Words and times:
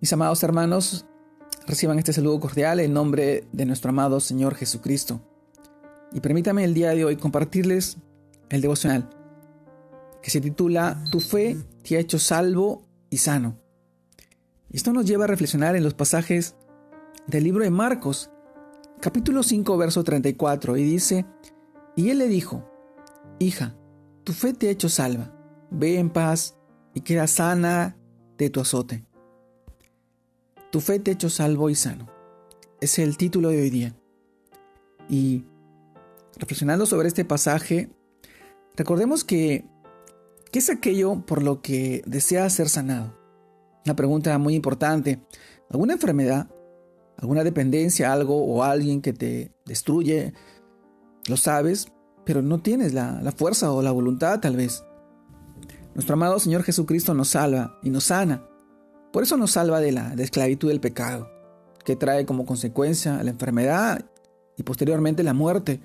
Mis 0.00 0.12
amados 0.12 0.42
hermanos, 0.44 1.06
reciban 1.66 1.98
este 1.98 2.12
saludo 2.12 2.38
cordial 2.38 2.78
en 2.78 2.92
nombre 2.92 3.48
de 3.52 3.66
nuestro 3.66 3.90
amado 3.90 4.20
Señor 4.20 4.54
Jesucristo. 4.54 5.20
Y 6.12 6.20
permítame 6.20 6.62
el 6.62 6.72
día 6.72 6.90
de 6.90 7.04
hoy 7.04 7.16
compartirles 7.16 7.98
el 8.48 8.60
devocional 8.60 9.10
que 10.22 10.30
se 10.30 10.40
titula 10.40 11.02
Tu 11.10 11.20
fe 11.20 11.56
te 11.82 11.96
ha 11.96 12.00
hecho 12.00 12.18
salvo 12.18 12.86
y 13.10 13.18
sano. 13.18 13.58
Esto 14.70 14.92
nos 14.92 15.04
lleva 15.04 15.24
a 15.24 15.28
reflexionar 15.28 15.74
en 15.74 15.82
los 15.82 15.94
pasajes 15.94 16.54
del 17.26 17.44
libro 17.44 17.64
de 17.64 17.70
Marcos, 17.70 18.30
capítulo 19.00 19.42
5, 19.42 19.76
verso 19.76 20.04
34, 20.04 20.76
y 20.76 20.84
dice, 20.84 21.26
y 21.96 22.10
él 22.10 22.18
le 22.18 22.28
dijo, 22.28 22.70
Hija, 23.38 23.76
tu 24.22 24.32
fe 24.32 24.52
te 24.52 24.68
ha 24.68 24.70
hecho 24.70 24.88
salva, 24.88 25.34
ve 25.70 25.98
en 25.98 26.10
paz 26.10 26.56
y 26.94 27.00
queda 27.00 27.26
sana 27.26 27.96
de 28.36 28.50
tu 28.50 28.60
azote. 28.60 29.07
Tu 30.70 30.80
fe 30.80 30.98
te 30.98 31.10
ha 31.10 31.14
hecho 31.14 31.30
salvo 31.30 31.70
y 31.70 31.74
sano. 31.74 32.08
Es 32.80 32.98
el 32.98 33.16
título 33.16 33.48
de 33.48 33.62
hoy 33.62 33.70
día. 33.70 33.94
Y 35.08 35.44
reflexionando 36.36 36.84
sobre 36.84 37.08
este 37.08 37.24
pasaje, 37.24 37.90
recordemos 38.76 39.24
que 39.24 39.64
¿qué 40.52 40.58
es 40.58 40.68
aquello 40.68 41.24
por 41.24 41.42
lo 41.42 41.62
que 41.62 42.02
deseas 42.06 42.52
ser 42.52 42.68
sanado? 42.68 43.16
Una 43.86 43.96
pregunta 43.96 44.36
muy 44.36 44.54
importante. 44.54 45.22
¿Alguna 45.70 45.94
enfermedad? 45.94 46.50
¿Alguna 47.16 47.44
dependencia? 47.44 48.12
¿Algo 48.12 48.44
o 48.44 48.62
alguien 48.62 49.00
que 49.00 49.14
te 49.14 49.52
destruye? 49.64 50.34
Lo 51.28 51.38
sabes, 51.38 51.88
pero 52.26 52.42
no 52.42 52.60
tienes 52.60 52.92
la, 52.92 53.22
la 53.22 53.32
fuerza 53.32 53.72
o 53.72 53.80
la 53.80 53.90
voluntad 53.90 54.40
tal 54.40 54.56
vez. 54.56 54.84
Nuestro 55.94 56.14
amado 56.14 56.38
Señor 56.38 56.62
Jesucristo 56.62 57.14
nos 57.14 57.28
salva 57.28 57.78
y 57.82 57.88
nos 57.88 58.04
sana. 58.04 58.44
Por 59.12 59.22
eso 59.22 59.36
nos 59.36 59.52
salva 59.52 59.80
de 59.80 59.92
la 59.92 60.14
esclavitud 60.18 60.68
del 60.68 60.80
pecado, 60.80 61.30
que 61.84 61.96
trae 61.96 62.26
como 62.26 62.44
consecuencia 62.44 63.22
la 63.22 63.30
enfermedad 63.30 64.04
y 64.56 64.62
posteriormente 64.62 65.22
la 65.22 65.32
muerte. 65.32 65.80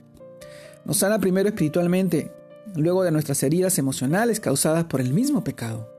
Nos 0.83 0.97
sana 0.97 1.19
primero 1.19 1.47
espiritualmente, 1.47 2.31
luego 2.75 3.03
de 3.03 3.11
nuestras 3.11 3.41
heridas 3.43 3.77
emocionales 3.77 4.39
causadas 4.39 4.85
por 4.85 4.99
el 4.99 5.13
mismo 5.13 5.43
pecado. 5.43 5.89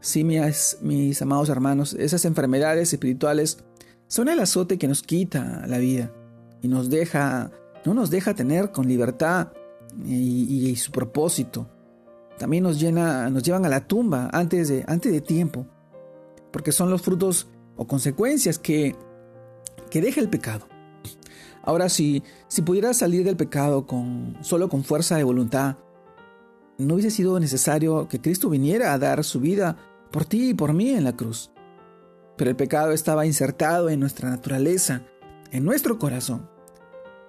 Sí, 0.00 0.22
mis, 0.22 0.78
mis 0.82 1.20
amados 1.22 1.48
hermanos, 1.48 1.94
esas 1.94 2.24
enfermedades 2.26 2.92
espirituales 2.92 3.58
son 4.06 4.28
el 4.28 4.38
azote 4.38 4.78
que 4.78 4.86
nos 4.86 5.02
quita 5.02 5.66
la 5.66 5.78
vida 5.78 6.12
y 6.62 6.68
nos 6.68 6.90
deja, 6.90 7.50
no 7.84 7.94
nos 7.94 8.10
deja 8.10 8.34
tener 8.34 8.70
con 8.70 8.86
libertad 8.86 9.48
y, 10.04 10.68
y 10.68 10.76
su 10.76 10.92
propósito 10.92 11.68
también 12.38 12.64
nos, 12.64 12.80
llevan 12.80 13.64
a 13.64 13.68
la 13.68 13.86
tumba 13.86 14.28
antes 14.32 14.68
de, 14.68 15.20
tiempo, 15.20 15.66
porque 16.52 16.72
son 16.72 16.90
los 16.90 17.02
frutos 17.02 17.48
o 17.76 17.86
consecuencias 17.86 18.58
que, 18.58 18.96
que 19.90 20.00
deja 20.00 20.20
el 20.20 20.28
pecado. 20.28 20.66
Ahora, 21.62 21.88
si, 21.88 22.22
si 22.48 22.62
pudieras 22.62 22.98
salir 22.98 23.24
del 23.24 23.36
pecado 23.36 23.86
con, 23.86 24.36
solo 24.42 24.68
con 24.68 24.84
fuerza 24.84 25.16
de 25.16 25.24
voluntad, 25.24 25.76
no 26.76 26.94
hubiese 26.94 27.10
sido 27.10 27.38
necesario 27.38 28.08
que 28.08 28.20
Cristo 28.20 28.50
viniera 28.50 28.92
a 28.92 28.98
dar 28.98 29.22
su 29.24 29.40
vida 29.40 29.76
por 30.10 30.24
ti 30.24 30.50
y 30.50 30.54
por 30.54 30.72
mí 30.72 30.90
en 30.90 31.04
la 31.04 31.16
cruz. 31.16 31.52
Pero 32.36 32.50
el 32.50 32.56
pecado 32.56 32.92
estaba 32.92 33.26
insertado 33.26 33.88
en 33.88 34.00
nuestra 34.00 34.28
naturaleza, 34.28 35.02
en 35.52 35.64
nuestro 35.64 35.98
corazón. 35.98 36.50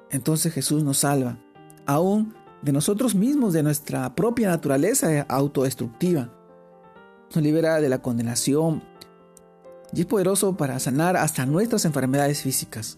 Entonces 0.09 0.51
Jesús 0.53 0.83
nos 0.83 0.99
salva, 0.99 1.37
aún 1.85 2.33
de 2.65 2.71
nosotros 2.71 3.13
mismos, 3.13 3.53
de 3.53 3.61
nuestra 3.61 4.15
propia 4.15 4.49
naturaleza 4.49 5.23
autodestructiva. 5.29 6.31
Nos 7.33 7.43
libera 7.43 7.79
de 7.79 7.89
la 7.89 8.01
condenación 8.01 8.81
y 9.93 10.01
es 10.01 10.07
poderoso 10.07 10.57
para 10.57 10.79
sanar 10.79 11.15
hasta 11.15 11.45
nuestras 11.45 11.85
enfermedades 11.85 12.41
físicas. 12.41 12.97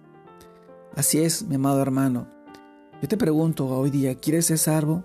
Así 0.95 1.19
es, 1.19 1.43
mi 1.43 1.55
amado 1.55 1.81
hermano. 1.81 2.29
Yo 3.01 3.09
te 3.09 3.17
pregunto 3.17 3.67
hoy 3.67 3.89
día, 3.89 4.15
¿quieres 4.15 4.45
ser 4.45 4.57
salvo? 4.57 5.03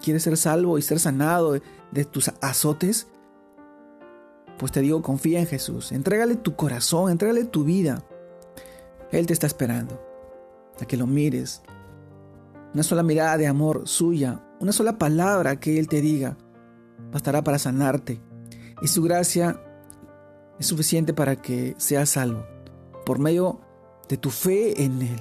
¿Quieres 0.00 0.22
ser 0.22 0.36
salvo 0.36 0.78
y 0.78 0.82
ser 0.82 1.00
sanado 1.00 1.60
de, 1.90 2.04
tus 2.04 2.30
azotes? 2.40 3.08
Pues 4.56 4.70
te 4.70 4.82
digo, 4.82 5.02
confía 5.02 5.40
en 5.40 5.46
Jesús. 5.48 5.90
Entrégale 5.90 6.36
tu 6.36 6.54
corazón, 6.54 7.10
entrégale 7.10 7.44
tu 7.44 7.64
vida. 7.64 8.04
Él 9.10 9.26
te 9.26 9.32
está 9.32 9.48
esperando. 9.48 10.00
A 10.80 10.84
que 10.84 10.96
lo 10.96 11.08
mires, 11.08 11.62
una 12.74 12.82
sola 12.82 13.02
mirada 13.02 13.36
de 13.36 13.46
amor 13.46 13.86
suya, 13.86 14.42
una 14.60 14.72
sola 14.72 14.98
palabra 14.98 15.58
que 15.58 15.78
Él 15.78 15.88
te 15.88 16.00
diga, 16.00 16.36
bastará 17.12 17.42
para 17.42 17.58
sanarte. 17.58 18.20
Y 18.82 18.88
su 18.88 19.02
gracia 19.02 19.60
es 20.58 20.66
suficiente 20.66 21.14
para 21.14 21.36
que 21.36 21.74
seas 21.78 22.10
salvo, 22.10 22.46
por 23.04 23.18
medio 23.18 23.60
de 24.08 24.16
tu 24.16 24.30
fe 24.30 24.82
en 24.82 25.02
Él, 25.02 25.20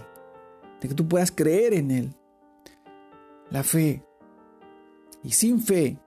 de 0.81 0.89
que 0.89 0.93
tú 0.93 1.07
puedas 1.07 1.31
creer 1.31 1.73
en 1.73 1.91
Él. 1.91 2.15
La 3.49 3.63
fe. 3.63 4.03
Y 5.23 5.31
sin 5.31 5.61
fe 5.61 5.99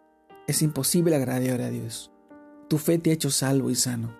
es 0.46 0.62
imposible 0.62 1.16
agradar 1.16 1.60
a 1.60 1.70
Dios. 1.70 2.10
Tu 2.68 2.78
fe 2.78 2.98
te 2.98 3.10
ha 3.10 3.14
hecho 3.14 3.30
salvo 3.30 3.70
y 3.70 3.74
sano. 3.74 4.14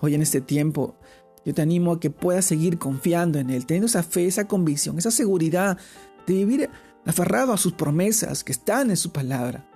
Hoy 0.00 0.14
en 0.14 0.22
este 0.22 0.40
tiempo 0.40 0.96
yo 1.44 1.54
te 1.54 1.62
animo 1.62 1.92
a 1.92 2.00
que 2.00 2.10
puedas 2.10 2.44
seguir 2.44 2.78
confiando 2.78 3.38
en 3.38 3.50
Él, 3.50 3.66
teniendo 3.66 3.86
esa 3.86 4.02
fe, 4.02 4.26
esa 4.26 4.46
convicción, 4.46 4.98
esa 4.98 5.10
seguridad 5.10 5.78
de 6.26 6.34
vivir 6.34 6.70
aferrado 7.06 7.52
a 7.52 7.56
sus 7.56 7.72
promesas 7.72 8.44
que 8.44 8.52
están 8.52 8.90
en 8.90 8.96
su 8.96 9.12
palabra. 9.12 9.68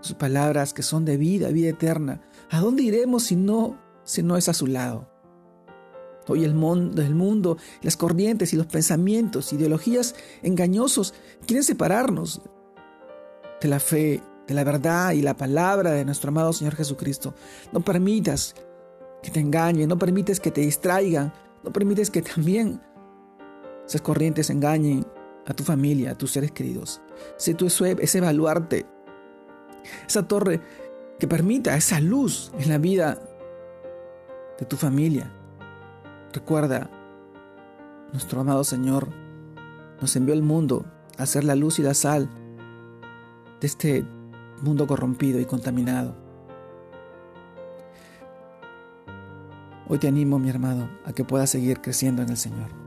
Sus 0.00 0.16
palabras 0.16 0.72
que 0.72 0.82
son 0.82 1.04
de 1.04 1.16
vida, 1.16 1.48
vida 1.48 1.70
eterna. 1.70 2.22
¿A 2.50 2.60
dónde 2.60 2.82
iremos 2.82 3.24
si 3.24 3.36
no, 3.36 3.78
si 4.02 4.22
no 4.22 4.36
es 4.36 4.48
a 4.48 4.54
su 4.54 4.66
lado? 4.66 5.08
Hoy 6.26 6.44
el 6.44 6.54
mundo, 6.54 7.02
el 7.02 7.14
mundo, 7.14 7.58
las 7.82 7.96
corrientes 7.96 8.52
y 8.52 8.56
los 8.56 8.66
pensamientos, 8.66 9.52
ideologías 9.52 10.14
engañosos 10.42 11.12
quieren 11.44 11.64
separarnos 11.64 12.40
de 13.60 13.68
la 13.68 13.80
fe, 13.80 14.22
de 14.46 14.54
la 14.54 14.62
verdad 14.62 15.12
y 15.12 15.22
la 15.22 15.36
palabra 15.36 15.90
de 15.90 16.04
nuestro 16.04 16.28
amado 16.28 16.52
Señor 16.52 16.76
Jesucristo. 16.76 17.34
No 17.72 17.80
permitas 17.80 18.54
que 19.22 19.30
te 19.30 19.40
engañen, 19.40 19.88
no 19.88 19.98
permites 19.98 20.38
que 20.38 20.52
te 20.52 20.60
distraigan, 20.60 21.32
no 21.64 21.72
permites 21.72 22.10
que 22.10 22.22
también 22.22 22.80
esas 23.86 24.00
corrientes 24.00 24.50
engañen 24.50 25.04
a 25.46 25.54
tu 25.54 25.64
familia, 25.64 26.12
a 26.12 26.18
tus 26.18 26.32
seres 26.32 26.52
queridos. 26.52 27.00
Sé 27.36 27.54
tú 27.54 27.66
ese 27.66 28.18
evaluarte, 28.18 28.86
esa 30.06 30.26
torre 30.26 30.60
que 31.18 31.26
permita 31.26 31.76
esa 31.76 32.00
luz 32.00 32.52
en 32.58 32.68
la 32.68 32.78
vida 32.78 33.18
de 34.58 34.66
tu 34.66 34.76
familia. 34.76 35.30
Recuerda, 36.32 36.90
nuestro 38.12 38.40
amado 38.40 38.64
Señor 38.64 39.08
nos 40.00 40.14
envió 40.16 40.34
al 40.34 40.42
mundo 40.42 40.84
a 41.18 41.26
ser 41.26 41.44
la 41.44 41.54
luz 41.54 41.78
y 41.78 41.82
la 41.82 41.94
sal 41.94 42.28
de 43.60 43.66
este 43.66 44.04
mundo 44.62 44.86
corrompido 44.86 45.40
y 45.40 45.44
contaminado. 45.44 46.16
Hoy 49.88 49.98
te 49.98 50.06
animo, 50.06 50.38
mi 50.38 50.48
hermano, 50.48 50.88
a 51.04 51.12
que 51.12 51.24
puedas 51.24 51.50
seguir 51.50 51.80
creciendo 51.80 52.22
en 52.22 52.28
el 52.30 52.36
Señor 52.36 52.79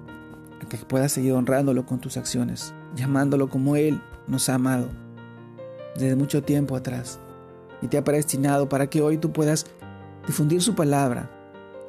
que 0.77 0.85
puedas 0.85 1.11
seguir 1.11 1.33
honrándolo 1.33 1.85
con 1.85 1.99
tus 1.99 2.17
acciones, 2.17 2.73
llamándolo 2.95 3.49
como 3.49 3.75
Él 3.75 4.01
nos 4.27 4.49
ha 4.49 4.55
amado 4.55 4.89
desde 5.95 6.15
mucho 6.15 6.43
tiempo 6.43 6.75
atrás 6.75 7.19
y 7.81 7.87
te 7.87 7.97
ha 7.97 8.03
predestinado 8.03 8.69
para 8.69 8.87
que 8.87 9.01
hoy 9.01 9.17
tú 9.17 9.31
puedas 9.31 9.65
difundir 10.25 10.61
su 10.61 10.75
palabra 10.75 11.29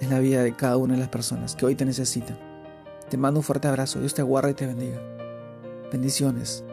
en 0.00 0.10
la 0.10 0.18
vida 0.18 0.42
de 0.42 0.54
cada 0.54 0.76
una 0.76 0.94
de 0.94 1.00
las 1.00 1.08
personas 1.08 1.54
que 1.54 1.66
hoy 1.66 1.74
te 1.74 1.84
necesitan. 1.84 2.38
Te 3.08 3.16
mando 3.16 3.40
un 3.40 3.44
fuerte 3.44 3.68
abrazo, 3.68 4.00
Dios 4.00 4.14
te 4.14 4.22
guarde 4.22 4.50
y 4.50 4.54
te 4.54 4.66
bendiga. 4.66 5.00
Bendiciones. 5.92 6.64